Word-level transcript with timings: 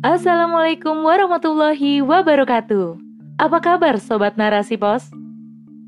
Assalamualaikum 0.00 1.04
warahmatullahi 1.04 2.00
wabarakatuh. 2.00 2.96
Apa 3.36 3.60
kabar 3.60 4.00
Sobat 4.00 4.32
Narasi 4.32 4.80
Pos? 4.80 5.12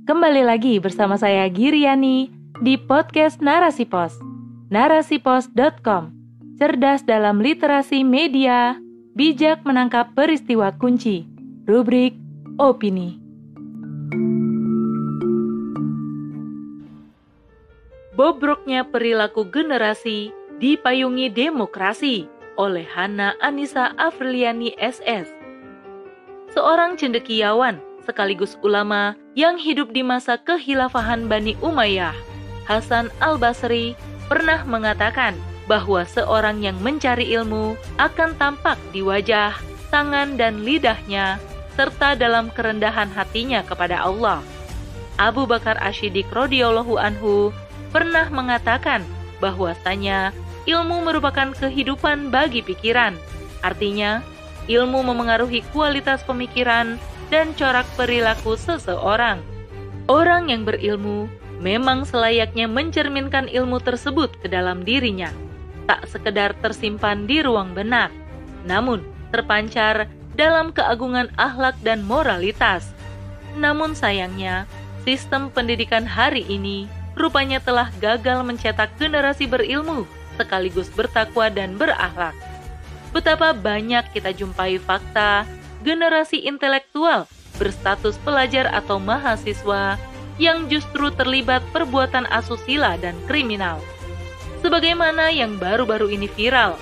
Kembali 0.04 0.44
lagi 0.44 0.76
bersama 0.76 1.16
saya 1.16 1.48
Giriani 1.48 2.28
di 2.60 2.76
podcast 2.76 3.40
Narasi 3.40 3.88
Pos. 3.88 4.12
Narasipos.com 4.68 6.12
Cerdas 6.60 7.08
dalam 7.08 7.40
literasi 7.40 8.04
media, 8.04 8.76
bijak 9.16 9.64
menangkap 9.64 10.12
peristiwa 10.12 10.76
kunci. 10.76 11.24
Rubrik 11.64 12.12
Opini. 12.60 13.16
Bobroknya 18.12 18.84
perilaku 18.84 19.48
generasi 19.48 20.36
dipayungi 20.60 21.32
demokrasi 21.32 22.28
oleh 22.56 22.84
Hana 22.84 23.36
Anissa 23.40 23.96
Afriliani 23.96 24.76
SS. 24.76 25.30
Seorang 26.52 27.00
cendekiawan 27.00 27.80
sekaligus 28.04 28.58
ulama 28.60 29.16
yang 29.38 29.56
hidup 29.56 29.94
di 29.94 30.04
masa 30.04 30.36
kehilafahan 30.36 31.30
Bani 31.30 31.56
Umayyah, 31.64 32.12
Hasan 32.68 33.08
Al-Basri 33.22 33.96
pernah 34.28 34.62
mengatakan 34.68 35.34
bahwa 35.70 36.02
seorang 36.04 36.60
yang 36.60 36.76
mencari 36.82 37.30
ilmu 37.32 37.78
akan 37.96 38.34
tampak 38.36 38.76
di 38.90 39.00
wajah, 39.00 39.54
tangan, 39.88 40.34
dan 40.36 40.66
lidahnya, 40.66 41.38
serta 41.78 42.18
dalam 42.18 42.52
kerendahan 42.52 43.08
hatinya 43.08 43.64
kepada 43.64 44.02
Allah. 44.02 44.44
Abu 45.16 45.46
Bakar 45.46 45.78
Ashidik 45.80 46.28
radhiyallahu 46.32 46.98
anhu 46.98 47.54
pernah 47.92 48.26
mengatakan 48.32 49.04
bahwasanya 49.38 50.34
ilmu 50.66 51.02
merupakan 51.02 51.50
kehidupan 51.50 52.30
bagi 52.30 52.62
pikiran. 52.62 53.18
Artinya, 53.62 54.22
ilmu 54.70 55.02
memengaruhi 55.02 55.66
kualitas 55.74 56.22
pemikiran 56.22 56.98
dan 57.34 57.50
corak 57.58 57.86
perilaku 57.98 58.54
seseorang. 58.54 59.42
Orang 60.06 60.50
yang 60.50 60.62
berilmu 60.62 61.26
memang 61.62 62.02
selayaknya 62.06 62.66
mencerminkan 62.66 63.46
ilmu 63.46 63.78
tersebut 63.78 64.34
ke 64.42 64.50
dalam 64.50 64.82
dirinya, 64.82 65.30
tak 65.86 66.06
sekedar 66.10 66.54
tersimpan 66.58 67.26
di 67.26 67.42
ruang 67.42 67.74
benak, 67.74 68.10
namun 68.66 69.02
terpancar 69.30 70.10
dalam 70.34 70.74
keagungan 70.74 71.30
akhlak 71.38 71.78
dan 71.86 72.02
moralitas. 72.02 72.90
Namun 73.54 73.94
sayangnya, 73.94 74.66
sistem 75.06 75.50
pendidikan 75.50 76.02
hari 76.02 76.42
ini 76.46 76.90
rupanya 77.14 77.62
telah 77.62 77.92
gagal 78.02 78.42
mencetak 78.42 78.90
generasi 78.98 79.46
berilmu 79.46 80.08
sekaligus 80.38 80.88
bertakwa 80.92 81.48
dan 81.52 81.76
berakhlak. 81.76 82.36
Betapa 83.12 83.52
banyak 83.52 84.08
kita 84.16 84.32
jumpai 84.32 84.80
fakta 84.80 85.44
generasi 85.84 86.48
intelektual 86.48 87.28
berstatus 87.60 88.16
pelajar 88.24 88.72
atau 88.72 88.96
mahasiswa 88.96 90.00
yang 90.40 90.66
justru 90.72 91.12
terlibat 91.12 91.60
perbuatan 91.70 92.24
asusila 92.32 92.96
dan 92.96 93.14
kriminal. 93.28 93.78
Sebagaimana 94.64 95.28
yang 95.28 95.60
baru-baru 95.60 96.14
ini 96.16 96.30
viral, 96.30 96.78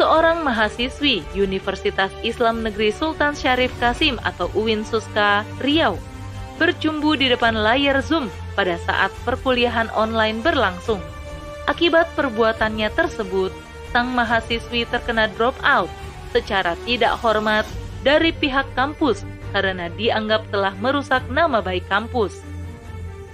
seorang 0.00 0.42
mahasiswi 0.46 1.22
Universitas 1.36 2.10
Islam 2.24 2.64
Negeri 2.64 2.90
Sultan 2.94 3.36
Syarif 3.36 3.74
Kasim 3.78 4.16
atau 4.22 4.48
UIN 4.56 4.86
Suska, 4.86 5.44
Riau, 5.60 5.98
bercumbu 6.56 7.18
di 7.18 7.28
depan 7.30 7.54
layar 7.58 8.00
Zoom 8.00 8.30
pada 8.54 8.78
saat 8.86 9.10
perkuliahan 9.26 9.90
online 9.92 10.40
berlangsung. 10.40 11.02
Akibat 11.64 12.12
perbuatannya 12.12 12.92
tersebut, 12.92 13.48
sang 13.88 14.12
mahasiswi 14.12 14.84
terkena 14.90 15.30
drop 15.32 15.56
out 15.64 15.88
secara 16.34 16.74
tidak 16.84 17.16
hormat 17.22 17.64
dari 18.04 18.34
pihak 18.34 18.66
kampus 18.76 19.24
karena 19.54 19.86
dianggap 19.94 20.44
telah 20.50 20.74
merusak 20.82 21.22
nama 21.30 21.62
baik 21.62 21.86
kampus. 21.86 22.42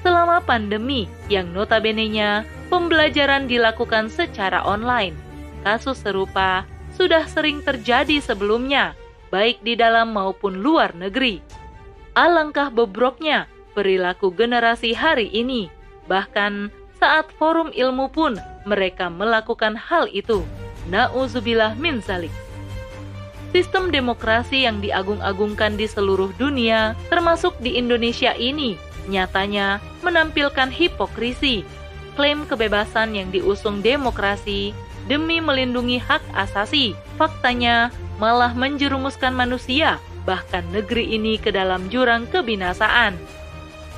Selama 0.05 0.45
pandemi 0.45 1.09
yang 1.33 1.51
notabene-nya 1.51 2.45
pembelajaran 2.69 3.49
dilakukan 3.49 4.13
secara 4.13 4.63
online, 4.63 5.17
kasus 5.65 5.99
serupa 6.01 6.69
sudah 6.95 7.25
sering 7.25 7.65
terjadi 7.65 8.21
sebelumnya, 8.21 8.93
baik 9.33 9.65
di 9.65 9.75
dalam 9.75 10.13
maupun 10.13 10.61
luar 10.61 10.93
negeri. 10.93 11.41
Alangkah 12.13 12.69
bobroknya 12.69 13.49
perilaku 13.73 14.31
generasi 14.37 14.93
hari 14.93 15.33
ini, 15.33 15.73
bahkan 16.05 16.69
saat 17.01 17.33
forum 17.41 17.73
ilmu 17.73 18.13
pun 18.13 18.37
mereka 18.69 19.09
melakukan 19.09 19.75
hal 19.75 20.07
itu. 20.13 20.45
Nauzubillah 20.93 21.75
min 21.81 22.05
zalik. 22.05 22.33
Sistem 23.51 23.91
demokrasi 23.91 24.63
yang 24.69 24.79
diagung-agungkan 24.79 25.75
di 25.75 25.91
seluruh 25.91 26.31
dunia, 26.39 26.95
termasuk 27.11 27.57
di 27.59 27.75
Indonesia 27.75 28.31
ini, 28.39 28.79
nyatanya 29.11 29.83
menampilkan 30.07 30.71
hipokrisi. 30.71 31.67
Klaim 32.15 32.47
kebebasan 32.47 33.17
yang 33.17 33.35
diusung 33.35 33.83
demokrasi 33.83 34.71
demi 35.11 35.43
melindungi 35.43 35.99
hak 35.99 36.23
asasi, 36.37 36.95
faktanya 37.19 37.91
malah 38.23 38.55
menjerumuskan 38.55 39.35
manusia, 39.35 39.99
bahkan 40.23 40.63
negeri 40.71 41.17
ini 41.19 41.35
ke 41.35 41.51
dalam 41.51 41.91
jurang 41.91 42.31
kebinasaan. 42.31 43.19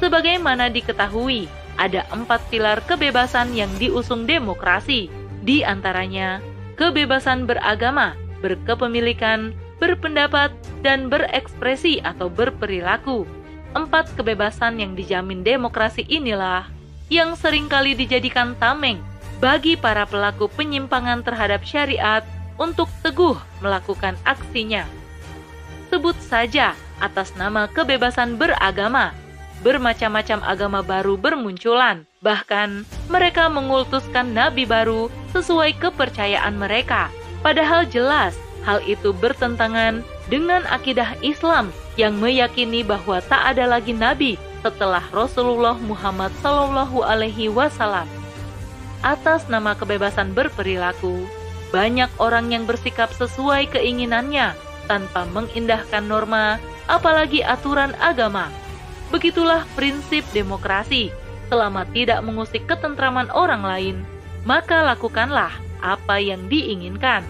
Sebagaimana 0.00 0.72
diketahui, 0.72 1.44
ada 1.82 2.06
empat 2.14 2.38
pilar 2.46 2.78
kebebasan 2.86 3.58
yang 3.58 3.70
diusung 3.82 4.22
demokrasi, 4.22 5.10
di 5.42 5.66
antaranya 5.66 6.38
kebebasan 6.78 7.50
beragama, 7.50 8.14
berkepemilikan, 8.38 9.50
berpendapat, 9.82 10.54
dan 10.86 11.10
berekspresi 11.10 11.98
atau 12.06 12.30
berperilaku. 12.30 13.26
Empat 13.74 14.14
kebebasan 14.14 14.78
yang 14.78 14.94
dijamin 14.94 15.42
demokrasi 15.42 16.06
inilah 16.06 16.70
yang 17.10 17.34
sering 17.34 17.66
kali 17.66 17.98
dijadikan 17.98 18.54
tameng 18.62 19.02
bagi 19.42 19.74
para 19.74 20.06
pelaku 20.06 20.46
penyimpangan 20.54 21.26
terhadap 21.26 21.66
syariat 21.66 22.22
untuk 22.60 22.86
teguh 23.02 23.34
melakukan 23.58 24.14
aksinya. 24.22 24.86
Sebut 25.90 26.14
saja 26.22 26.78
atas 27.02 27.34
nama 27.34 27.66
kebebasan 27.66 28.38
beragama, 28.38 29.10
bermacam-macam 29.62 30.42
agama 30.42 30.80
baru 30.82 31.14
bermunculan. 31.16 32.04
Bahkan, 32.20 32.84
mereka 33.10 33.48
mengultuskan 33.48 34.34
nabi 34.34 34.66
baru 34.66 35.10
sesuai 35.32 35.78
kepercayaan 35.78 36.58
mereka. 36.58 37.08
Padahal 37.42 37.86
jelas, 37.86 38.38
hal 38.62 38.78
itu 38.86 39.10
bertentangan 39.10 40.06
dengan 40.30 40.62
akidah 40.70 41.18
Islam 41.22 41.74
yang 41.98 42.18
meyakini 42.18 42.86
bahwa 42.86 43.18
tak 43.26 43.54
ada 43.54 43.66
lagi 43.66 43.90
nabi 43.90 44.38
setelah 44.62 45.02
Rasulullah 45.10 45.74
Muhammad 45.82 46.30
Sallallahu 46.40 47.02
Alaihi 47.02 47.50
Wasallam. 47.50 48.06
Atas 49.02 49.50
nama 49.50 49.74
kebebasan 49.74 50.30
berperilaku, 50.30 51.26
banyak 51.74 52.08
orang 52.22 52.54
yang 52.54 52.62
bersikap 52.62 53.10
sesuai 53.10 53.74
keinginannya 53.74 54.54
tanpa 54.86 55.26
mengindahkan 55.34 56.06
norma, 56.06 56.62
apalagi 56.86 57.42
aturan 57.42 57.90
agama. 57.98 58.46
Begitulah 59.12 59.68
prinsip 59.76 60.24
demokrasi. 60.32 61.12
Selama 61.52 61.84
tidak 61.92 62.24
mengusik 62.24 62.64
ketentraman 62.64 63.28
orang 63.28 63.60
lain, 63.60 63.96
maka 64.48 64.80
lakukanlah 64.80 65.52
apa 65.84 66.16
yang 66.16 66.48
diinginkan. 66.48 67.20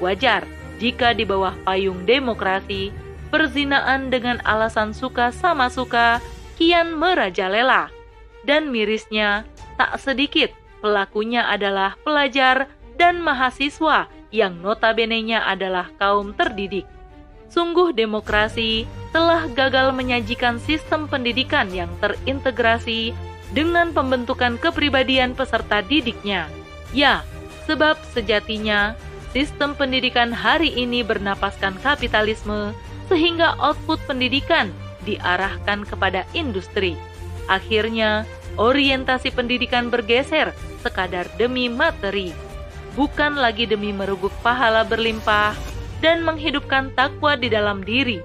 Wajar 0.00 0.48
jika 0.80 1.12
di 1.12 1.28
bawah 1.28 1.52
payung 1.68 2.08
demokrasi, 2.08 2.88
perzinaan 3.28 4.08
dengan 4.08 4.40
alasan 4.48 4.96
suka 4.96 5.28
sama 5.28 5.68
suka 5.68 6.24
kian 6.56 6.96
merajalela. 6.96 7.92
Dan 8.48 8.72
mirisnya, 8.72 9.44
tak 9.76 10.00
sedikit 10.00 10.48
pelakunya 10.80 11.44
adalah 11.44 12.00
pelajar 12.00 12.72
dan 12.96 13.20
mahasiswa 13.20 14.08
yang 14.32 14.64
notabene-nya 14.64 15.44
adalah 15.44 15.92
kaum 16.00 16.32
terdidik. 16.32 16.88
Sungguh 17.50 17.90
demokrasi 17.90 18.86
telah 19.10 19.50
gagal 19.50 19.90
menyajikan 19.90 20.62
sistem 20.62 21.10
pendidikan 21.10 21.66
yang 21.74 21.90
terintegrasi 21.98 23.10
dengan 23.50 23.90
pembentukan 23.90 24.54
kepribadian 24.62 25.34
peserta 25.34 25.82
didiknya. 25.82 26.46
Ya, 26.94 27.26
sebab 27.66 27.98
sejatinya 28.14 28.94
sistem 29.34 29.74
pendidikan 29.74 30.30
hari 30.30 30.70
ini 30.78 31.02
bernapaskan 31.02 31.74
kapitalisme 31.82 32.70
sehingga 33.10 33.58
output 33.58 33.98
pendidikan 34.06 34.70
diarahkan 35.02 35.82
kepada 35.82 36.22
industri. 36.38 36.94
Akhirnya, 37.50 38.22
orientasi 38.62 39.34
pendidikan 39.34 39.90
bergeser 39.90 40.54
sekadar 40.86 41.26
demi 41.34 41.66
materi, 41.66 42.30
bukan 42.94 43.34
lagi 43.34 43.66
demi 43.66 43.90
meruguk 43.90 44.30
pahala 44.46 44.86
berlimpah 44.86 45.69
dan 46.00 46.24
menghidupkan 46.24 46.92
takwa 46.96 47.36
di 47.36 47.52
dalam 47.52 47.84
diri. 47.84 48.20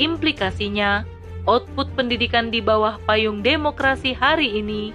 Implikasinya, 0.00 1.04
output 1.48 1.92
pendidikan 1.96 2.48
di 2.48 2.60
bawah 2.60 3.00
payung 3.04 3.44
demokrasi 3.44 4.16
hari 4.16 4.60
ini 4.60 4.92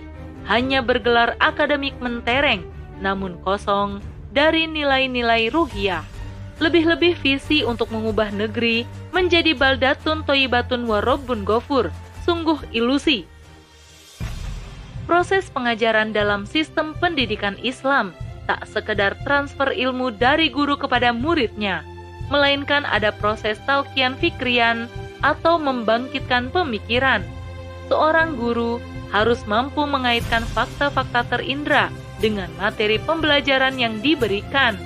hanya 0.50 0.82
bergelar 0.82 1.38
akademik 1.38 1.94
mentereng, 2.02 2.66
namun 3.02 3.38
kosong 3.46 4.02
dari 4.34 4.66
nilai-nilai 4.66 5.50
ruhiah. 5.54 6.06
Lebih-lebih 6.60 7.16
visi 7.24 7.64
untuk 7.64 7.88
mengubah 7.94 8.36
negeri 8.36 8.84
menjadi 9.16 9.56
baldatun 9.56 10.28
toyibatun 10.28 10.84
warobun 10.86 11.48
gofur, 11.48 11.88
sungguh 12.28 12.60
ilusi. 12.76 13.24
Proses 15.08 15.50
pengajaran 15.50 16.14
dalam 16.14 16.44
sistem 16.46 16.94
pendidikan 17.00 17.56
Islam 17.64 18.12
tak 18.46 18.68
sekedar 18.68 19.18
transfer 19.26 19.72
ilmu 19.72 20.14
dari 20.14 20.52
guru 20.52 20.76
kepada 20.76 21.16
muridnya, 21.16 21.82
melainkan 22.30 22.86
ada 22.86 23.10
proses 23.14 23.58
talkian 23.66 24.16
fikrian 24.18 24.88
atau 25.26 25.60
membangkitkan 25.60 26.54
pemikiran. 26.54 27.26
Seorang 27.90 28.38
guru 28.38 28.78
harus 29.10 29.42
mampu 29.50 29.84
mengaitkan 29.90 30.46
fakta-fakta 30.54 31.26
terindra 31.28 31.90
dengan 32.22 32.48
materi 32.62 33.02
pembelajaran 33.02 33.76
yang 33.76 33.98
diberikan. 34.00 34.78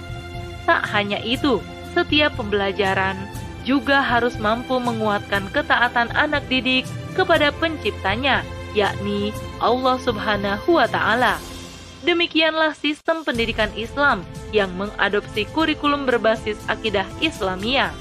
Tak 0.63 0.88
hanya 0.95 1.19
itu, 1.19 1.60
setiap 1.92 2.40
pembelajaran 2.40 3.19
juga 3.68 4.00
harus 4.00 4.36
mampu 4.39 4.80
menguatkan 4.80 5.48
ketaatan 5.51 6.12
anak 6.16 6.44
didik 6.48 6.88
kepada 7.16 7.51
penciptanya, 7.60 8.44
yakni 8.75 9.36
Allah 9.60 10.00
Subhanahu 10.00 10.80
wa 10.80 10.88
Ta'ala. 10.88 11.53
Demikianlah 12.04 12.76
sistem 12.76 13.24
pendidikan 13.24 13.72
Islam 13.80 14.28
yang 14.52 14.68
mengadopsi 14.76 15.48
kurikulum 15.56 16.04
berbasis 16.04 16.60
akidah 16.68 17.08
Islamiyah. 17.24 17.96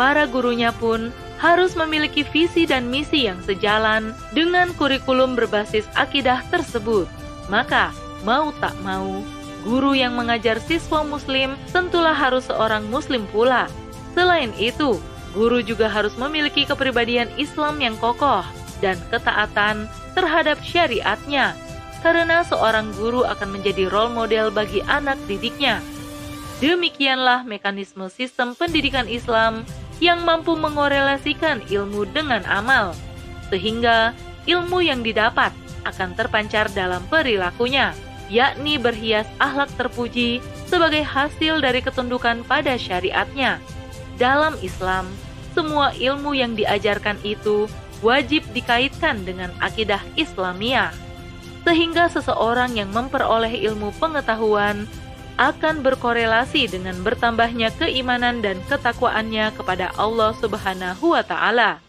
Para 0.00 0.24
gurunya 0.24 0.72
pun 0.72 1.12
harus 1.36 1.76
memiliki 1.76 2.24
visi 2.24 2.64
dan 2.64 2.88
misi 2.88 3.28
yang 3.28 3.36
sejalan 3.44 4.16
dengan 4.32 4.72
kurikulum 4.80 5.36
berbasis 5.36 5.84
akidah 6.00 6.40
tersebut. 6.48 7.04
Maka, 7.52 7.92
mau 8.24 8.56
tak 8.56 8.72
mau, 8.80 9.20
guru 9.68 9.92
yang 9.92 10.16
mengajar 10.16 10.56
siswa 10.56 11.04
muslim 11.04 11.60
tentulah 11.76 12.16
harus 12.16 12.48
seorang 12.48 12.88
muslim 12.88 13.28
pula. 13.28 13.68
Selain 14.16 14.48
itu, 14.56 14.96
guru 15.36 15.60
juga 15.60 15.92
harus 15.92 16.16
memiliki 16.16 16.64
kepribadian 16.64 17.28
Islam 17.36 17.84
yang 17.84 18.00
kokoh 18.00 18.48
dan 18.80 18.96
ketaatan 19.12 19.84
terhadap 20.16 20.56
syariatnya 20.64 21.52
karena 22.00 22.44
seorang 22.46 22.92
guru 22.96 23.24
akan 23.24 23.58
menjadi 23.58 23.88
role 23.88 24.12
model 24.12 24.52
bagi 24.52 24.80
anak 24.86 25.16
didiknya. 25.26 25.80
Demikianlah 26.60 27.44
mekanisme 27.44 28.08
sistem 28.08 28.56
pendidikan 28.56 29.04
Islam 29.04 29.68
yang 30.00 30.24
mampu 30.24 30.56
mengorelasikan 30.56 31.64
ilmu 31.68 32.08
dengan 32.12 32.44
amal, 32.48 32.96
sehingga 33.52 34.16
ilmu 34.48 34.80
yang 34.80 35.04
didapat 35.04 35.52
akan 35.84 36.16
terpancar 36.16 36.72
dalam 36.72 37.04
perilakunya, 37.12 37.92
yakni 38.32 38.80
berhias 38.80 39.28
akhlak 39.36 39.68
terpuji 39.76 40.40
sebagai 40.66 41.04
hasil 41.04 41.60
dari 41.60 41.84
ketundukan 41.84 42.42
pada 42.44 42.74
syariatnya. 42.80 43.60
Dalam 44.16 44.56
Islam, 44.64 45.04
semua 45.52 45.92
ilmu 45.96 46.32
yang 46.32 46.56
diajarkan 46.56 47.20
itu 47.20 47.68
wajib 48.00 48.44
dikaitkan 48.52 49.24
dengan 49.24 49.52
akidah 49.60 50.00
Islamiyah 50.16 51.05
sehingga 51.66 52.06
seseorang 52.06 52.78
yang 52.78 52.94
memperoleh 52.94 53.50
ilmu 53.66 53.90
pengetahuan 53.98 54.86
akan 55.34 55.82
berkorelasi 55.82 56.70
dengan 56.70 56.94
bertambahnya 57.02 57.74
keimanan 57.74 58.38
dan 58.38 58.62
ketakwaannya 58.70 59.50
kepada 59.58 59.90
Allah 59.98 60.30
Subhanahu 60.38 61.12
wa 61.12 61.26
taala. 61.26 61.82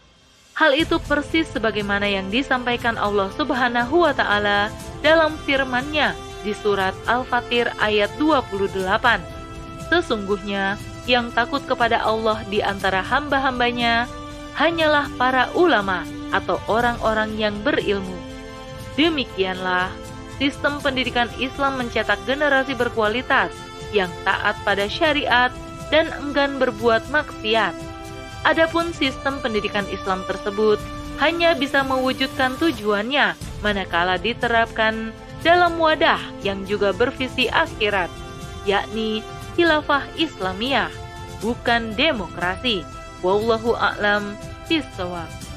Hal 0.58 0.74
itu 0.74 0.98
persis 0.98 1.46
sebagaimana 1.54 2.10
yang 2.10 2.26
disampaikan 2.34 2.98
Allah 2.98 3.30
Subhanahu 3.38 4.02
wa 4.02 4.10
taala 4.10 4.74
dalam 5.00 5.38
firman-Nya 5.46 6.18
di 6.42 6.50
surat 6.50 6.92
Al-Fatir 7.06 7.70
ayat 7.78 8.10
28. 8.18 8.74
Sesungguhnya 9.86 10.74
yang 11.06 11.30
takut 11.30 11.62
kepada 11.64 12.02
Allah 12.02 12.42
di 12.50 12.58
antara 12.60 13.00
hamba-hambanya 13.00 14.10
hanyalah 14.58 15.06
para 15.14 15.48
ulama 15.54 16.02
atau 16.34 16.58
orang-orang 16.66 17.38
yang 17.38 17.54
berilmu. 17.62 18.17
Demikianlah, 18.98 19.94
sistem 20.42 20.82
pendidikan 20.82 21.30
Islam 21.38 21.78
mencetak 21.78 22.18
generasi 22.26 22.74
berkualitas 22.74 23.54
yang 23.94 24.10
taat 24.26 24.58
pada 24.66 24.90
syariat 24.90 25.54
dan 25.94 26.10
enggan 26.18 26.58
berbuat 26.58 27.06
maksiat. 27.14 27.72
Adapun 28.42 28.90
sistem 28.90 29.38
pendidikan 29.38 29.86
Islam 29.86 30.26
tersebut 30.26 30.82
hanya 31.22 31.54
bisa 31.54 31.86
mewujudkan 31.86 32.58
tujuannya 32.58 33.38
manakala 33.62 34.18
diterapkan 34.18 35.14
dalam 35.46 35.78
wadah 35.78 36.18
yang 36.42 36.66
juga 36.66 36.90
bervisi 36.90 37.46
akhirat, 37.46 38.10
yakni 38.66 39.22
khilafah 39.54 40.02
Islamiyah, 40.18 40.90
bukan 41.38 41.94
demokrasi. 41.94 42.82
Wallahu 43.22 43.74
a'lam 43.74 44.34
bishawab. 44.70 45.47